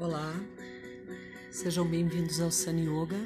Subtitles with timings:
[0.00, 0.32] Olá,
[1.50, 3.18] sejam bem-vindos ao Sun Yoga.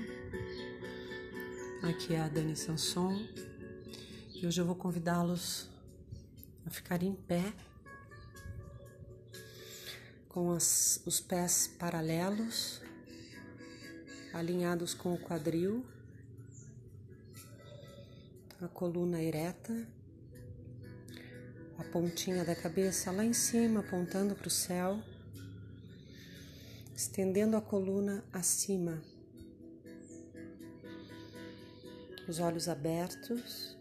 [1.83, 3.12] Aqui é a Dani Sanson
[4.35, 5.69] e hoje eu vou convidá-los
[6.64, 7.53] a ficar em pé,
[10.31, 12.81] com as, os pés paralelos,
[14.33, 15.85] alinhados com o quadril,
[18.62, 19.87] a coluna ereta,
[21.77, 24.98] a pontinha da cabeça lá em cima, apontando para o céu
[27.02, 29.02] estendendo a coluna acima,
[32.29, 33.77] os olhos abertos,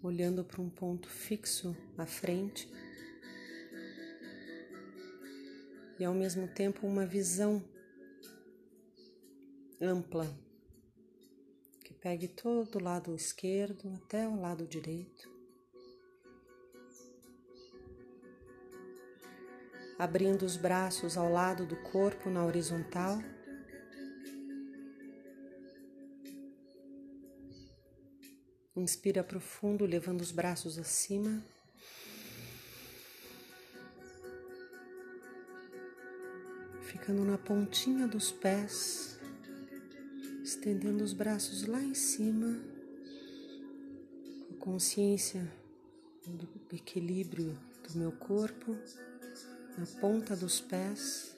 [0.00, 2.72] olhando para um ponto fixo à frente.
[5.98, 7.62] E ao mesmo tempo uma visão
[9.80, 10.32] ampla
[11.84, 15.39] que pegue todo o lado esquerdo até o lado direito.
[20.00, 23.22] Abrindo os braços ao lado do corpo na horizontal.
[28.74, 31.44] Inspira profundo, levando os braços acima.
[36.80, 39.20] Ficando na pontinha dos pés,
[40.42, 42.58] estendendo os braços lá em cima,
[44.48, 45.46] com consciência
[46.26, 47.54] do equilíbrio
[47.86, 48.74] do meu corpo
[49.80, 51.34] na ponta dos pés,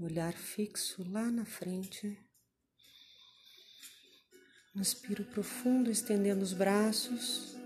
[0.00, 2.18] olhar fixo lá na frente.
[4.74, 7.56] Inspiro profundo, estendendo os braços.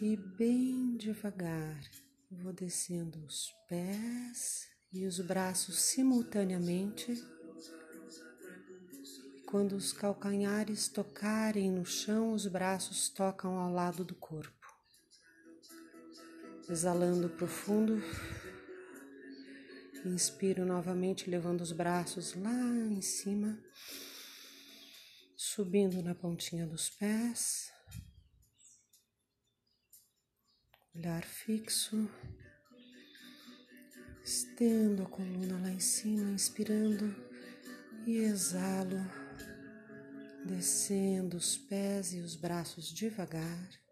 [0.00, 1.82] E bem devagar,
[2.30, 7.20] vou descendo os pés e os braços simultaneamente.
[9.44, 14.59] Quando os calcanhares tocarem no chão, os braços tocam ao lado do corpo
[16.70, 18.00] exalando profundo.
[20.04, 23.58] Inspiro novamente, levando os braços lá em cima,
[25.36, 27.70] subindo na pontinha dos pés,
[30.94, 32.08] olhar fixo,
[34.24, 37.14] estendo a coluna lá em cima, inspirando
[38.06, 38.98] e exalo,
[40.46, 43.89] descendo os pés e os braços devagar.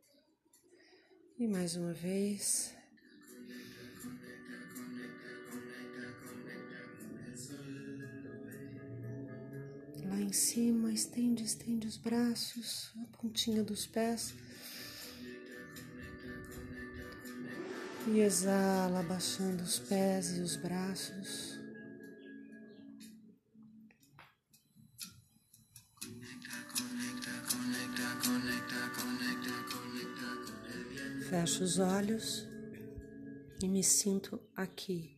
[1.40, 2.74] E mais uma vez.
[10.04, 14.34] Lá em cima, estende, estende os braços, a pontinha dos pés.
[18.08, 21.57] E exala, abaixando os pés e os braços.
[31.28, 32.48] Fecho os olhos
[33.62, 35.14] e me sinto aqui,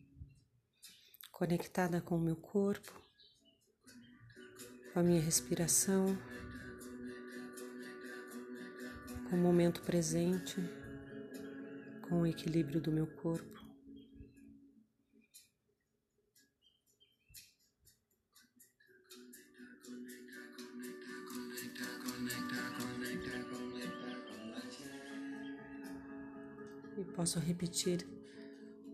[1.31, 2.91] conectada com o meu corpo,
[4.91, 6.17] com a minha respiração,
[9.29, 10.57] com o momento presente,
[12.09, 13.70] com o equilíbrio do meu corpo.
[27.01, 28.07] E posso repetir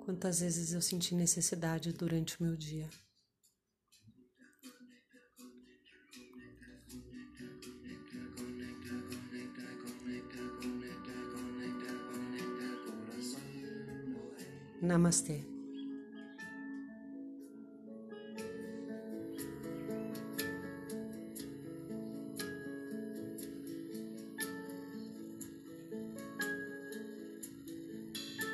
[0.06, 2.90] quantas vezes eu senti necessidade durante o meu dia.
[14.82, 15.57] Namastê.